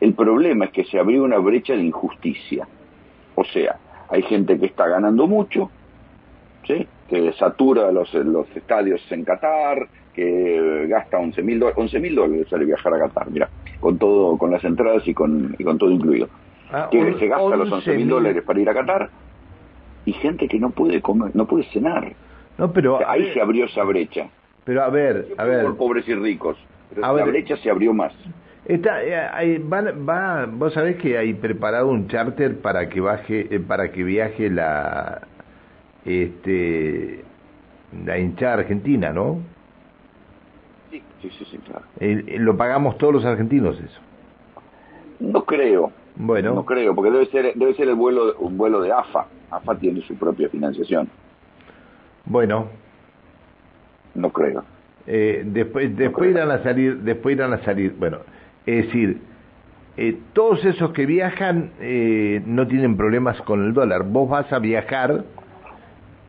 El 0.00 0.14
problema 0.14 0.66
es 0.66 0.70
que 0.70 0.84
se 0.84 0.98
abrió 0.98 1.24
una 1.24 1.38
brecha 1.38 1.72
de 1.72 1.82
injusticia. 1.82 2.68
O 3.34 3.44
sea, 3.44 3.78
hay 4.08 4.22
gente 4.22 4.58
que 4.58 4.66
está 4.66 4.86
ganando 4.86 5.26
mucho, 5.26 5.70
¿sí? 6.66 6.86
que 7.08 7.32
satura 7.32 7.90
los, 7.90 8.12
los 8.14 8.46
estadios 8.54 9.00
en 9.10 9.24
Qatar, 9.24 9.88
que 10.14 10.86
gasta 10.88 11.18
11 11.18 11.42
mil 11.42 11.58
dólares 12.14 12.46
sale 12.50 12.64
viajar 12.64 12.94
a 12.94 12.98
Qatar, 12.98 13.30
mira, 13.30 13.48
con 13.80 13.98
todo, 13.98 14.36
con 14.36 14.50
las 14.50 14.62
entradas 14.64 15.06
y 15.06 15.14
con, 15.14 15.56
y 15.58 15.64
con 15.64 15.78
todo 15.78 15.90
incluido. 15.90 16.28
Ah, 16.70 16.88
que 16.90 17.14
se 17.14 17.28
gasta 17.28 17.56
los 17.56 17.72
11 17.72 17.96
mil 17.96 18.08
dólares 18.08 18.42
para 18.44 18.60
ir 18.60 18.68
a 18.68 18.74
Qatar 18.74 19.08
y 20.04 20.12
gente 20.12 20.48
que 20.48 20.58
no 20.58 20.70
puede 20.70 21.00
comer, 21.00 21.34
no 21.34 21.46
puede 21.46 21.64
cenar. 21.64 22.12
No, 22.58 22.72
pero 22.72 22.98
ahí 23.08 23.32
se 23.32 23.40
abrió 23.40 23.66
esa 23.66 23.84
brecha. 23.84 24.28
Pero 24.64 24.82
a 24.82 24.90
ver, 24.90 25.28
a 25.38 25.44
ver. 25.44 25.66
pobres 25.76 26.06
y 26.08 26.14
ricos. 26.14 26.58
Pero 26.94 27.16
la 27.16 27.24
brecha 27.24 27.56
se 27.58 27.70
abrió 27.70 27.94
más. 27.94 28.12
Está, 28.64 29.02
eh, 29.02 29.58
va, 29.60 29.80
va, 29.92 30.46
vos 30.46 30.74
sabés 30.74 30.96
que 30.96 31.16
hay 31.16 31.32
preparado 31.32 31.88
un 31.88 32.08
charter 32.08 32.58
para 32.58 32.88
que 32.90 33.00
baje, 33.00 33.54
eh, 33.54 33.60
para 33.60 33.92
que 33.92 34.02
viaje 34.02 34.50
la, 34.50 35.22
este, 36.04 37.24
la 38.04 38.18
hinchada 38.18 38.54
argentina, 38.54 39.12
¿no? 39.12 39.38
Sí, 40.90 41.02
sí, 41.20 41.44
sí, 41.50 41.58
claro. 41.58 41.84
lo 41.98 42.56
pagamos 42.56 42.96
todos 42.96 43.12
los 43.12 43.24
argentinos 43.24 43.78
eso. 43.80 44.00
No 45.20 45.44
creo. 45.44 45.92
Bueno. 46.16 46.54
No 46.54 46.64
creo, 46.64 46.94
porque 46.94 47.10
debe 47.10 47.26
ser, 47.26 47.54
debe 47.54 47.74
ser 47.74 47.88
el 47.88 47.94
vuelo, 47.94 48.36
un 48.38 48.56
vuelo 48.56 48.80
de 48.80 48.92
AFA. 48.92 49.26
AFA 49.50 49.78
tiene 49.78 50.00
su 50.02 50.14
propia 50.16 50.48
financiación. 50.48 51.08
Bueno. 52.24 52.66
No 54.14 54.30
creo. 54.30 54.64
Eh, 55.06 55.42
después 55.46 55.96
después 55.96 56.30
irán 56.30 56.50
a 56.50 56.62
salir, 56.62 56.98
después 56.98 57.34
irán 57.34 57.54
a 57.54 57.64
salir, 57.64 57.94
bueno, 57.98 58.18
es 58.66 58.86
decir, 58.86 59.18
eh, 59.96 60.18
todos 60.34 60.62
esos 60.66 60.92
que 60.92 61.06
viajan 61.06 61.70
eh, 61.80 62.42
no 62.44 62.66
tienen 62.68 62.96
problemas 62.96 63.40
con 63.42 63.64
el 63.64 63.72
dólar. 63.72 64.04
Vos 64.04 64.28
vas 64.28 64.52
a 64.52 64.58
viajar 64.58 65.24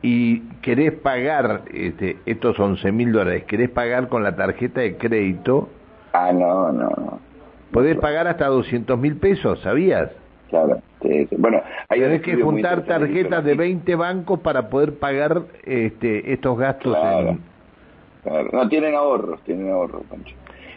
y 0.02 0.40
querés 0.62 0.94
pagar 0.94 1.64
este, 1.74 2.18
estos 2.26 2.60
11 2.60 2.92
mil 2.92 3.12
dólares, 3.12 3.44
querés 3.46 3.70
pagar 3.70 4.08
con 4.08 4.24
la 4.24 4.36
tarjeta 4.36 4.82
de 4.82 4.98
crédito. 4.98 5.70
Ah, 6.14 6.32
no, 6.32 6.72
no, 6.72 6.90
no. 6.90 7.20
Podés 7.72 7.98
pagar 7.98 8.28
hasta 8.28 8.48
200 8.48 8.98
mil 8.98 9.18
pesos, 9.18 9.60
¿sabías? 9.62 10.10
Claro, 10.50 10.82
bueno, 11.38 11.62
hay 11.88 12.02
Tenés 12.02 12.22
que 12.22 12.36
juntar 12.36 12.84
tarjetas 12.84 13.44
de 13.44 13.56
20 13.56 13.96
bancos 13.96 14.40
para 14.40 14.70
poder 14.70 14.96
pagar 14.96 15.44
este, 15.64 16.34
estos 16.34 16.58
gastos. 16.58 16.98
Claro, 16.98 17.38
claro. 18.24 18.50
No, 18.52 18.68
tienen 18.68 18.96
ahorros, 18.96 19.42
tienen 19.44 19.70
ahorros, 19.72 20.04
Pancho. 20.10 20.36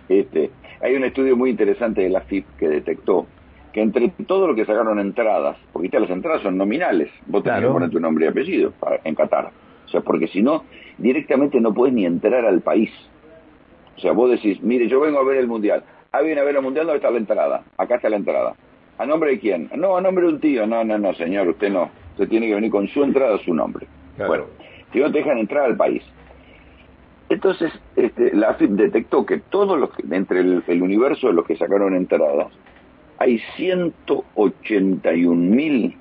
Este, 0.08 0.50
hay 0.80 0.94
un 0.94 1.04
estudio 1.04 1.36
muy 1.36 1.50
interesante 1.50 2.02
de 2.02 2.10
la 2.10 2.20
FIP 2.20 2.46
que 2.58 2.68
detectó 2.68 3.26
que 3.72 3.80
entre 3.80 4.08
todo 4.26 4.46
lo 4.46 4.54
que 4.54 4.64
sacaron 4.64 4.98
entradas, 4.98 5.56
porque 5.72 5.98
las 5.98 6.10
entradas 6.10 6.42
son 6.42 6.58
nominales, 6.58 7.10
vos 7.26 7.42
tenés 7.42 7.62
que 7.62 7.68
poner 7.68 7.90
tu 7.90 8.00
nombre 8.00 8.26
y 8.26 8.28
apellido 8.28 8.72
para, 8.72 9.00
en 9.04 9.14
Qatar. 9.14 9.50
O 9.86 9.88
sea, 9.88 10.00
porque 10.00 10.28
si 10.28 10.42
no, 10.42 10.64
directamente 10.98 11.60
no 11.60 11.72
puedes 11.72 11.94
ni 11.94 12.04
entrar 12.04 12.44
al 12.44 12.60
país. 12.60 12.90
O 13.96 14.00
sea, 14.00 14.12
vos 14.12 14.30
decís, 14.30 14.62
mire, 14.62 14.88
yo 14.88 15.00
vengo 15.00 15.18
a 15.18 15.24
ver 15.24 15.38
el 15.38 15.46
Mundial. 15.46 15.84
Ah, 16.12 16.20
viene 16.22 16.40
a 16.40 16.44
ver 16.44 16.56
el 16.56 16.62
Mundial, 16.62 16.86
¿dónde 16.86 16.98
está 16.98 17.10
la 17.10 17.18
entrada? 17.18 17.64
Acá 17.76 17.96
está 17.96 18.08
la 18.08 18.16
entrada. 18.16 18.54
¿A 18.98 19.06
nombre 19.06 19.30
de 19.30 19.38
quién? 19.38 19.70
No, 19.76 19.96
a 19.96 20.00
nombre 20.00 20.26
de 20.26 20.32
un 20.32 20.40
tío. 20.40 20.66
No, 20.66 20.84
no, 20.84 20.98
no, 20.98 21.14
señor, 21.14 21.48
usted 21.48 21.70
no. 21.70 21.90
Usted 22.12 22.28
tiene 22.28 22.46
que 22.46 22.54
venir 22.54 22.70
con 22.70 22.86
su 22.88 23.02
entrada, 23.02 23.38
su 23.38 23.54
nombre. 23.54 23.86
Bueno, 24.18 24.44
si 24.92 25.00
no 25.00 25.10
te 25.10 25.18
dejan 25.18 25.38
entrar 25.38 25.64
al 25.64 25.76
país. 25.76 26.02
Entonces, 27.28 27.72
este, 27.96 28.34
la 28.36 28.50
AFIP 28.50 28.72
detectó 28.72 29.24
que 29.24 29.38
todos 29.38 29.78
los 29.78 29.90
que, 29.94 30.02
entre 30.14 30.40
el, 30.40 30.82
universo 30.82 31.28
de 31.28 31.32
los 31.32 31.46
que 31.46 31.56
sacaron 31.56 31.94
entradas, 31.94 32.48
hay 33.22 33.38
181 33.56 35.34
mil 35.34 35.96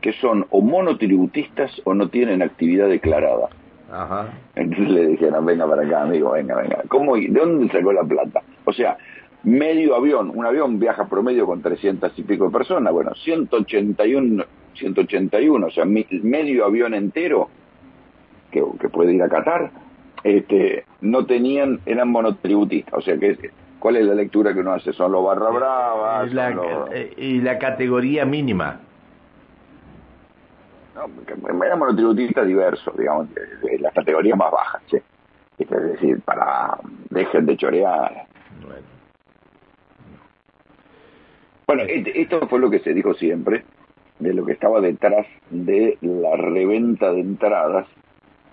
que 0.00 0.12
son 0.14 0.46
o 0.50 0.60
monotributistas 0.60 1.70
o 1.84 1.94
no 1.94 2.08
tienen 2.08 2.42
actividad 2.42 2.88
declarada. 2.88 3.48
Ajá. 3.90 4.34
Entonces 4.56 4.90
le 4.90 5.06
dijeron, 5.06 5.46
venga 5.46 5.66
para 5.66 5.86
acá, 5.86 6.02
amigo, 6.02 6.32
venga, 6.32 6.56
venga. 6.56 6.82
¿Cómo, 6.88 7.16
¿De 7.16 7.28
dónde 7.28 7.72
sacó 7.72 7.92
la 7.92 8.02
plata? 8.02 8.42
O 8.64 8.72
sea, 8.72 8.98
medio 9.44 9.94
avión, 9.94 10.32
un 10.34 10.44
avión 10.44 10.80
viaja 10.80 11.08
promedio 11.08 11.46
con 11.46 11.62
300 11.62 12.12
y 12.18 12.22
pico 12.24 12.46
de 12.46 12.50
personas, 12.50 12.92
bueno, 12.92 13.14
181, 13.14 14.44
181 14.74 15.66
o 15.66 15.70
sea, 15.70 15.84
medio 15.84 16.64
avión 16.64 16.94
entero 16.94 17.48
que, 18.50 18.62
que 18.80 18.88
puede 18.88 19.14
ir 19.14 19.22
a 19.22 19.28
Qatar, 19.28 19.70
este, 20.24 20.84
no 21.00 21.26
tenían, 21.26 21.80
eran 21.86 22.08
monotributistas, 22.08 22.94
o 22.94 23.02
sea 23.02 23.16
que 23.18 23.38
¿cuál 23.84 23.96
es 23.96 24.06
la 24.06 24.14
lectura 24.14 24.54
que 24.54 24.60
uno 24.60 24.72
hace? 24.72 24.94
Son 24.94 25.12
los 25.12 25.22
barra 25.22 25.50
bravas, 25.50 26.32
eh, 26.90 27.12
y 27.18 27.42
la 27.42 27.58
categoría 27.58 28.24
mínima. 28.24 28.80
No, 30.94 31.62
eran 31.62 31.78
monotributistas 31.78 32.46
diversos, 32.46 32.96
digamos, 32.96 33.28
de, 33.34 33.78
las 33.80 33.92
categorías 33.92 34.38
más 34.38 34.50
bajas, 34.50 34.82
¿sí? 34.90 34.96
es 35.58 35.68
decir, 35.68 36.18
para 36.22 36.78
dejen 37.10 37.44
de 37.44 37.58
chorear. 37.58 38.26
Bueno, 38.62 38.86
bueno 41.66 41.82
este, 41.82 42.22
esto 42.22 42.48
fue 42.48 42.60
lo 42.60 42.70
que 42.70 42.78
se 42.78 42.94
dijo 42.94 43.12
siempre 43.12 43.66
de 44.18 44.32
lo 44.32 44.46
que 44.46 44.52
estaba 44.52 44.80
detrás 44.80 45.26
de 45.50 45.98
la 46.00 46.36
reventa 46.36 47.12
de 47.12 47.20
entradas 47.20 47.86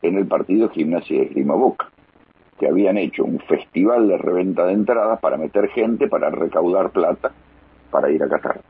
en 0.02 0.18
el 0.18 0.28
partido 0.28 0.68
Gimnasia 0.72 1.20
de 1.20 1.26
Grima 1.28 1.56
Boca, 1.56 1.90
que 2.62 2.68
habían 2.68 2.96
hecho 3.00 3.24
un 3.24 3.40
festival 3.40 4.08
de 4.08 4.20
reventa 4.20 4.68
de 4.68 4.74
entradas 4.74 5.20
para 5.20 5.36
meter 5.36 5.68
gente, 5.70 6.08
para 6.08 6.30
recaudar 6.30 6.92
plata, 6.92 7.32
para 7.90 8.12
ir 8.12 8.22
a 8.22 8.30
Qatar. 8.30 8.62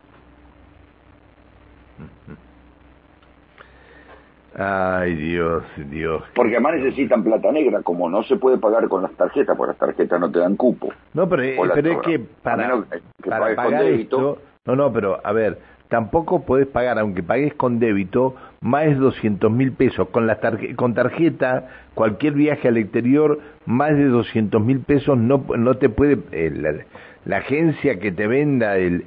Ay, 4.57 5.13
Dios, 5.15 5.63
Dios. 5.89 6.23
Porque 6.33 6.53
además 6.53 6.75
necesitan 6.75 7.21
plata 7.21 7.51
negra, 7.51 7.81
como 7.83 8.09
no 8.09 8.23
se 8.23 8.37
puede 8.37 8.57
pagar 8.57 8.87
con 8.87 9.01
las 9.01 9.11
tarjetas, 9.11 9.57
porque 9.57 9.71
las 9.71 9.79
tarjetas 9.79 10.21
no 10.21 10.31
te 10.31 10.39
dan 10.39 10.55
cupo. 10.55 10.93
No, 11.13 11.27
pero, 11.27 11.43
es 11.43 11.97
que 12.05 12.19
para, 12.41 12.85
para 13.27 13.55
pagar 13.55 13.83
esto, 13.87 14.37
no, 14.63 14.75
no, 14.77 14.93
pero 14.93 15.19
a 15.21 15.33
ver, 15.33 15.59
tampoco 15.91 16.43
puedes 16.43 16.67
pagar, 16.67 16.97
aunque 16.99 17.21
pagues 17.21 17.53
con 17.55 17.77
débito, 17.77 18.33
más 18.61 18.85
de 18.85 18.95
200 18.95 19.51
mil 19.51 19.73
pesos. 19.73 20.07
Con, 20.07 20.25
la 20.25 20.39
con 20.77 20.93
tarjeta, 20.93 21.67
cualquier 21.93 22.33
viaje 22.33 22.69
al 22.69 22.77
exterior, 22.77 23.39
más 23.65 23.97
de 23.97 24.05
200 24.05 24.63
mil 24.63 24.79
pesos 24.79 25.17
no, 25.17 25.43
no 25.57 25.75
te 25.75 25.89
puede, 25.89 26.19
eh, 26.31 26.85
la, 27.25 27.37
agencia 27.37 27.99
que 27.99 28.13
te 28.13 28.25
venda, 28.25 28.77
el, 28.77 29.03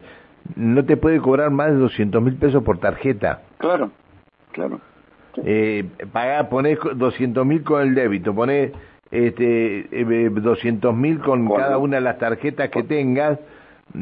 no 0.56 0.84
te 0.84 0.98
puede 0.98 1.20
cobrar 1.20 1.50
más 1.50 1.68
de 1.68 1.76
200 1.76 2.22
mil 2.22 2.34
pesos 2.36 2.62
por 2.62 2.76
tarjeta. 2.76 3.40
Claro, 3.56 3.90
claro. 4.52 4.78
Eh, 5.42 5.88
pagar, 6.12 6.50
ponés 6.50 6.78
200 6.96 7.46
mil 7.46 7.64
con 7.64 7.80
el 7.80 7.94
débito, 7.94 8.34
ponés 8.34 8.72
este, 9.10 9.88
200 9.90 10.92
eh, 10.92 10.94
mil 10.94 11.18
con 11.20 11.48
cada 11.48 11.78
una 11.78 11.96
de 11.96 12.02
las 12.02 12.18
tarjetas 12.18 12.68
que 12.68 12.82
tengas 12.82 13.38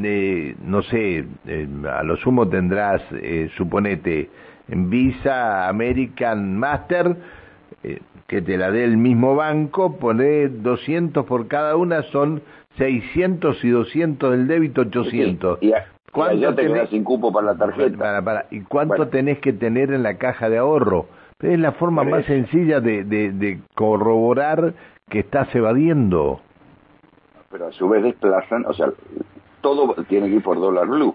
eh, 0.02 0.56
no 0.64 0.82
sé, 0.82 1.24
eh, 1.46 1.68
a 1.90 2.02
lo 2.02 2.16
sumo 2.16 2.48
tendrás, 2.48 3.02
eh, 3.12 3.50
suponete, 3.56 4.30
Visa, 4.68 5.68
American 5.68 6.56
Master, 6.56 7.16
eh, 7.82 8.00
que 8.26 8.42
te 8.42 8.56
la 8.56 8.70
dé 8.70 8.84
el 8.84 8.96
mismo 8.96 9.34
banco, 9.34 9.98
poné 9.98 10.48
200 10.48 11.26
por 11.26 11.48
cada 11.48 11.76
una, 11.76 12.02
son 12.04 12.42
600 12.78 13.62
y 13.64 13.68
200 13.68 14.30
del 14.30 14.46
débito, 14.46 14.82
800. 14.82 15.58
Y, 15.60 15.72
¿Cuánto 16.10 16.54
te 16.54 16.62
tenés... 16.62 16.90
sin 16.90 17.04
cupo 17.04 17.32
para 17.32 17.48
la 17.48 17.54
tarjeta. 17.56 17.96
Para, 17.96 18.22
para. 18.22 18.46
¿Y 18.50 18.60
cuánto 18.62 19.08
tenés 19.08 19.38
que 19.38 19.52
tener 19.52 19.92
en 19.92 20.02
la 20.02 20.18
caja 20.18 20.48
de 20.48 20.58
ahorro? 20.58 21.06
Es 21.40 21.58
la 21.58 21.72
forma 21.72 22.04
más 22.04 22.24
sencilla 22.26 22.80
de, 22.80 23.04
de, 23.04 23.32
de 23.32 23.60
corroborar 23.74 24.74
que 25.10 25.20
estás 25.20 25.52
evadiendo. 25.54 26.40
Pero 27.50 27.66
a 27.66 27.72
su 27.72 27.88
vez 27.88 28.02
desplazan, 28.02 28.64
o 28.66 28.72
sea, 28.72 28.86
todo 29.62 29.94
tiene 30.04 30.28
que 30.28 30.36
ir 30.36 30.42
por 30.42 30.60
dólar 30.60 30.86
blue. 30.86 31.14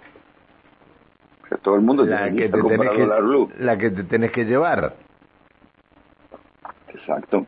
O 1.43 1.47
sea, 1.47 1.57
todo 1.59 1.75
el 1.75 1.81
mundo 1.81 2.05
tiene 2.05 2.35
que, 2.35 2.45
ir 2.45 2.51
por 2.51 2.63
dólar 2.63 3.21
blue. 3.21 3.49
La 3.59 3.77
que 3.77 3.91
te 3.91 4.03
tenés 4.03 4.31
que 4.31 4.45
llevar. 4.45 4.95
Exacto. 6.87 7.45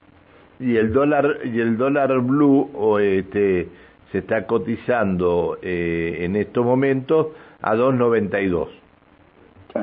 Y 0.60 0.75
el 0.75 0.94
dólar 0.94 1.39
y 1.46 1.60
el 1.60 1.77
dólar 1.77 2.20
blue 2.20 2.70
o 2.74 3.00
este 3.00 3.70
se 4.12 4.20
está 4.20 4.46
cotizando 4.46 5.58
eh, 5.62 6.20
en 6.22 6.36
estos 6.36 6.65
momentos 6.65 7.27
a 7.62 7.75
2.92. 7.75 8.68
Sí. 9.74 9.79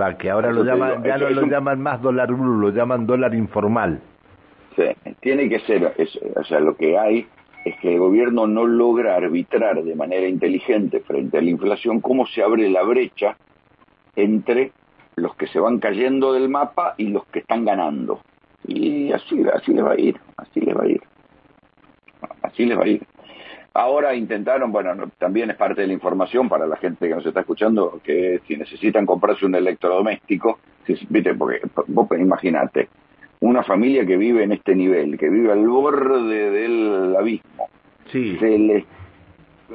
Va, 0.00 0.18
que 0.18 0.30
ahora 0.30 0.52
lo 0.52 0.64
llaman, 0.64 1.02
ya 1.02 1.16
no 1.16 1.30
lo 1.30 1.46
llaman 1.46 1.80
más 1.80 2.02
dólar 2.02 2.32
blue, 2.32 2.60
lo 2.60 2.70
llaman 2.70 3.06
dólar 3.06 3.34
informal. 3.34 4.00
Sí, 4.76 4.84
tiene 5.20 5.48
que 5.48 5.60
ser, 5.60 5.92
o 6.36 6.44
sea, 6.44 6.60
lo 6.60 6.76
que 6.76 6.96
hay 6.96 7.26
es 7.68 7.76
que 7.80 7.94
el 7.94 7.98
gobierno 7.98 8.46
no 8.46 8.66
logra 8.66 9.16
arbitrar 9.16 9.82
de 9.82 9.94
manera 9.94 10.26
inteligente 10.26 11.00
frente 11.00 11.38
a 11.38 11.42
la 11.42 11.50
inflación 11.50 12.00
cómo 12.00 12.26
se 12.26 12.42
abre 12.42 12.68
la 12.68 12.82
brecha 12.82 13.36
entre 14.16 14.72
los 15.16 15.34
que 15.36 15.46
se 15.48 15.58
van 15.58 15.78
cayendo 15.78 16.32
del 16.32 16.48
mapa 16.48 16.94
y 16.96 17.08
los 17.08 17.26
que 17.26 17.40
están 17.40 17.64
ganando. 17.64 18.20
Y 18.66 19.12
así, 19.12 19.42
así 19.52 19.72
les 19.72 19.84
va 19.84 19.92
a 19.92 20.00
ir, 20.00 20.20
así 20.36 20.60
les 20.60 20.76
va 20.76 20.82
a 20.82 20.88
ir. 20.88 21.00
Así 22.42 22.66
les 22.66 22.78
va 22.78 22.84
a 22.84 22.88
ir. 22.88 23.02
Ahora 23.74 24.14
intentaron, 24.14 24.72
bueno, 24.72 25.08
también 25.18 25.50
es 25.50 25.56
parte 25.56 25.82
de 25.82 25.86
la 25.86 25.92
información 25.92 26.48
para 26.48 26.66
la 26.66 26.76
gente 26.76 27.08
que 27.08 27.14
nos 27.14 27.24
está 27.24 27.40
escuchando, 27.40 28.00
que 28.02 28.40
si 28.46 28.56
necesitan 28.56 29.06
comprarse 29.06 29.46
un 29.46 29.54
electrodoméstico, 29.54 30.58
viste, 31.08 31.34
porque 31.34 31.60
vos 31.86 32.08
imaginate, 32.18 32.88
una 33.40 33.62
familia 33.62 34.04
que 34.06 34.16
vive 34.16 34.44
en 34.44 34.52
este 34.52 34.74
nivel, 34.74 35.18
que 35.18 35.28
vive 35.28 35.52
al 35.52 35.66
borde 35.66 36.50
del 36.50 37.16
abismo, 37.16 37.68
sí. 38.10 38.36
se 38.38 38.58
les 38.58 38.84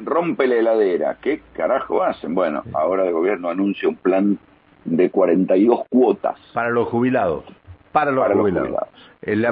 rompe 0.02 0.46
la 0.46 0.56
heladera, 0.56 1.18
¿qué 1.20 1.40
carajo 1.54 2.02
hacen? 2.02 2.34
Bueno, 2.34 2.62
ahora 2.72 3.06
el 3.06 3.12
gobierno 3.12 3.48
anuncia 3.48 3.88
un 3.88 3.96
plan 3.96 4.38
de 4.84 5.10
42 5.10 5.86
cuotas. 5.88 6.38
Para 6.52 6.70
los 6.70 6.88
jubilados. 6.88 7.44
Para 7.92 8.10
los 8.10 8.26
jubilados. 8.32 8.88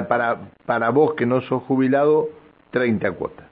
para, 0.07 0.37
para 0.65 0.89
vos 0.89 1.13
que 1.13 1.25
no 1.25 1.41
sos 1.41 1.63
jubilado, 1.63 2.27
30 2.71 3.11
cuotas. 3.13 3.47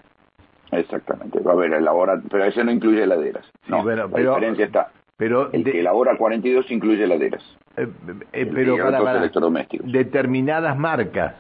Exactamente. 0.72 1.40
Va 1.40 1.52
a 1.52 1.54
haber 1.56 1.74
elabora, 1.74 2.22
pero 2.30 2.46
ese 2.46 2.64
no 2.64 2.72
incluye 2.72 3.04
heladeras. 3.04 3.46
no, 3.68 3.84
la 3.84 4.08
diferencia 4.08 4.66
está. 4.66 4.92
Pero 5.22 5.52
el 5.52 5.64
que 5.64 5.80
elabora 5.80 6.18
42 6.18 6.72
incluye 6.72 7.04
heladeras. 7.04 7.44
Eh, 7.78 7.88
eh, 8.34 8.52
pero 8.52 8.76
para, 8.76 9.20
electrodomésticos. 9.20 9.92
determinadas 9.92 10.76
marcas. 10.76 11.36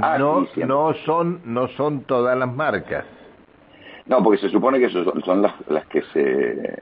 Ah, 0.00 0.16
no, 0.16 0.46
no 0.66 0.94
son 1.04 1.42
no 1.44 1.68
son 1.68 2.04
todas 2.04 2.38
las 2.38 2.50
marcas. 2.50 3.04
No, 4.06 4.22
porque 4.24 4.40
se 4.40 4.48
supone 4.48 4.78
que 4.78 4.88
son, 4.88 5.22
son 5.24 5.42
las, 5.42 5.52
las 5.68 5.86
que 5.88 6.00
se 6.14 6.80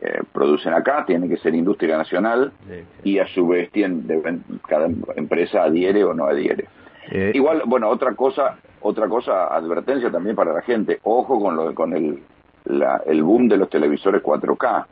eh, 0.00 0.22
producen 0.32 0.72
acá, 0.72 1.04
tiene 1.04 1.28
que 1.28 1.38
ser 1.38 1.52
industria 1.52 1.96
nacional 1.96 2.52
y 3.02 3.18
a 3.18 3.26
su 3.26 3.48
vez 3.48 3.72
tiene, 3.72 4.04
cada 4.68 4.86
empresa 5.16 5.64
adhiere 5.64 6.04
o 6.04 6.14
no 6.14 6.26
adhiere. 6.26 6.66
Eh, 7.10 7.32
Igual, 7.34 7.62
bueno, 7.66 7.88
otra 7.88 8.14
cosa, 8.14 8.58
otra 8.82 9.08
cosa, 9.08 9.48
advertencia 9.48 10.12
también 10.12 10.36
para 10.36 10.52
la 10.52 10.62
gente, 10.62 11.00
ojo 11.02 11.40
con 11.40 11.56
lo 11.56 11.74
con 11.74 11.92
el, 11.92 12.22
el 13.06 13.22
boom 13.24 13.48
de 13.48 13.56
los 13.56 13.68
televisores 13.68 14.22
4K, 14.22 14.86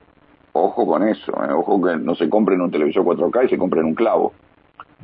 ojo 0.65 0.87
con 0.87 1.07
eso, 1.07 1.33
eh, 1.45 1.53
ojo 1.53 1.83
que 1.83 1.97
no 1.97 2.15
se 2.15 2.29
compren 2.29 2.61
un 2.61 2.71
televisor 2.71 3.05
4K 3.05 3.47
y 3.47 3.49
se 3.51 3.59
compren 3.59 3.85
un 3.85 3.95
clavo, 3.95 4.33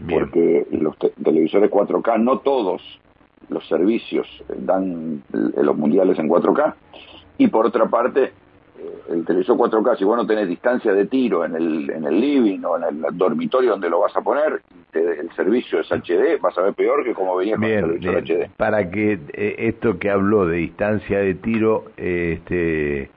porque 0.08 0.66
los 0.70 0.96
televisores 0.98 1.70
4K, 1.70 2.20
no 2.20 2.38
todos 2.38 2.82
los 3.48 3.66
servicios 3.68 4.26
dan 4.58 5.22
los 5.30 5.76
mundiales 5.76 6.18
en 6.18 6.28
4K, 6.28 6.74
y 7.38 7.48
por 7.48 7.66
otra 7.66 7.86
parte, 7.86 8.32
el 9.10 9.24
televisor 9.24 9.56
4K, 9.56 9.98
si 9.98 10.04
vos 10.04 10.16
no 10.16 10.26
tenés 10.26 10.48
distancia 10.48 10.92
de 10.92 11.06
tiro 11.06 11.44
en 11.44 11.54
el, 11.54 11.90
en 11.90 12.04
el 12.04 12.20
living 12.20 12.60
o 12.64 12.76
en 12.76 12.84
el 12.84 13.18
dormitorio 13.18 13.70
donde 13.70 13.90
lo 13.90 14.00
vas 14.00 14.16
a 14.16 14.20
poner, 14.20 14.62
el 14.92 15.30
servicio 15.34 15.80
es 15.80 15.90
HD, 15.90 16.40
vas 16.40 16.56
a 16.58 16.62
ver 16.62 16.74
peor 16.74 17.04
que 17.04 17.14
como 17.14 17.36
venía 17.36 17.56
con 17.56 17.64
el 17.64 18.00
televisor 18.00 18.22
HD. 18.22 18.50
Para 18.56 18.90
que 18.90 19.18
eh, 19.32 19.54
esto 19.58 19.98
que 19.98 20.10
habló 20.10 20.46
de 20.46 20.58
distancia 20.58 21.18
de 21.18 21.34
tiro, 21.34 21.84
este 21.96 23.10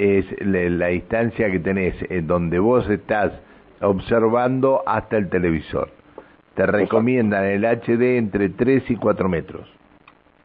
es 0.00 0.24
la, 0.40 0.86
distancia 0.86 1.50
que 1.50 1.60
tenés 1.60 1.94
en 2.08 2.26
donde 2.26 2.58
vos 2.58 2.88
estás 2.88 3.32
observando 3.82 4.82
hasta 4.86 5.18
el 5.18 5.28
televisor. 5.28 5.90
Te 6.54 6.66
recomiendan 6.66 7.44
el 7.44 7.64
HD 7.64 8.16
entre 8.16 8.48
3 8.48 8.90
y 8.90 8.96
4 8.96 9.28
metros. 9.28 9.68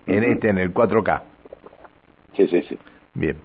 En 0.08 0.24
este, 0.24 0.50
en 0.50 0.58
el 0.58 0.74
4K. 0.74 1.22
Sí, 2.36 2.48
sí, 2.48 2.62
sí. 2.64 2.78
Bien. 3.14 3.38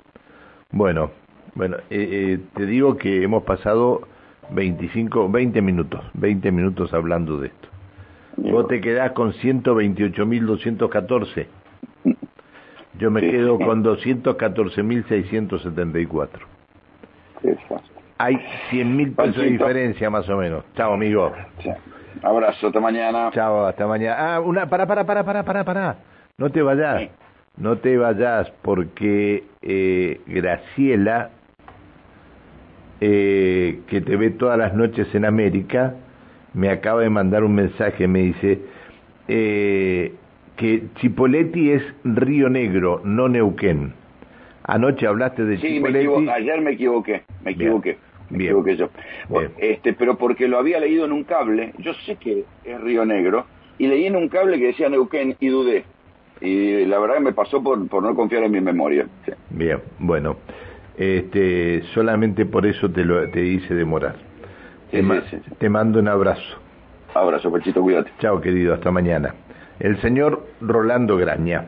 Bueno, 0.73 1.13
bueno, 1.55 1.77
eh, 1.91 1.91
eh, 1.91 2.39
te 2.55 2.67
digo 2.67 2.97
que 2.97 3.23
hemos 3.23 3.45
pasado 3.45 4.09
25, 4.51 5.31
20 5.31 5.63
minutos, 5.63 6.03
20 6.15 6.51
minutos 6.51 6.93
hablando 6.93 7.39
de 7.39 7.47
esto. 7.49 7.69
Vos 8.37 8.69
te 8.69 8.81
quedás 8.81 9.13
con 9.13 9.33
128.214. 9.33 11.47
Yo 13.01 13.11
me 13.11 13.21
quedo 13.23 13.59
con 13.59 13.83
214.674. 13.83 16.29
Hay 18.19 18.37
100.000 18.71 19.17
pesos 19.17 19.37
de 19.37 19.51
diferencia 19.51 20.11
más 20.11 20.29
o 20.29 20.37
menos. 20.37 20.63
Chao, 20.77 20.93
amigo. 20.93 21.33
Abrazo, 22.23 22.67
hasta 22.67 22.79
mañana. 22.79 23.31
Chao, 23.33 23.65
hasta 23.65 23.87
mañana. 23.87 24.35
Ah, 24.35 24.41
una, 24.41 24.69
para, 24.69 24.87
para, 24.87 25.07
para, 25.07 25.25
para, 25.25 25.43
para, 25.43 25.65
para. 25.65 25.97
No 26.37 26.51
te 26.51 26.61
vayas. 26.61 27.09
No 27.57 27.79
te 27.79 27.97
vayas 27.97 28.53
porque 28.61 29.45
eh, 29.63 30.21
Graciela, 30.27 31.31
eh, 33.01 33.81
que 33.87 34.03
te 34.03 34.17
ve 34.17 34.29
todas 34.29 34.59
las 34.59 34.75
noches 34.75 35.15
en 35.15 35.25
América, 35.25 35.95
me 36.53 36.69
acaba 36.69 37.01
de 37.01 37.09
mandar 37.09 37.45
un 37.45 37.55
mensaje, 37.55 38.07
me 38.07 38.19
dice 38.21 38.61
eh, 39.27 40.13
que 40.61 40.83
Chipoletti 40.97 41.71
es 41.71 41.83
Río 42.05 42.51
Negro, 42.51 43.01
no 43.03 43.29
Neuquén. 43.31 43.95
Anoche 44.65 45.07
hablaste 45.07 45.47
de 45.47 45.57
sí, 45.57 45.83
ayer 46.31 46.61
me 46.61 46.73
equivoqué, 46.73 47.23
me 47.43 47.53
equivoqué. 47.53 47.97
Me 48.29 48.45
equivoqué 48.45 48.77
yo. 48.77 48.91
Este, 49.57 49.95
pero 49.95 50.19
porque 50.19 50.47
lo 50.49 50.59
había 50.59 50.79
leído 50.79 51.07
en 51.07 51.13
un 51.13 51.25
cable, 51.25 51.73
yo 51.79 51.95
sé 52.05 52.17
que 52.17 52.45
es 52.65 52.81
Río 52.83 53.07
Negro, 53.07 53.47
y 53.79 53.87
leí 53.87 54.05
en 54.05 54.17
un 54.17 54.29
cable 54.29 54.59
que 54.59 54.67
decía 54.67 54.91
Neuquén 54.91 55.35
y 55.41 55.49
dudé 55.49 55.85
y 56.43 56.85
la 56.87 56.99
verdad 56.99 57.17
que 57.17 57.21
me 57.21 57.33
pasó 57.33 57.63
por, 57.63 57.87
por 57.89 58.03
no 58.03 58.15
confiar 58.15 58.45
en 58.45 58.53
mi 58.53 58.61
memoria. 58.61 59.07
Bien, 59.51 59.79
bueno, 59.99 60.37
este, 60.97 61.83
solamente 61.95 62.47
por 62.47 62.67
eso 62.67 62.91
te, 62.91 63.05
lo, 63.05 63.31
te 63.31 63.45
hice 63.45 63.75
demorar. 63.75 64.17
te, 64.91 65.03
te 65.59 65.69
mando 65.69 65.99
un 66.01 66.09
abrazo. 66.09 66.59
Abrazo, 67.15 67.51
Pechito, 67.53 67.83
cuídate. 67.83 68.11
Chao, 68.21 68.41
querido, 68.41 68.75
hasta 68.75 68.91
mañana. 68.91 69.35
El 69.81 69.99
señor 70.03 70.47
Rolando 70.61 71.17
Graña. 71.17 71.65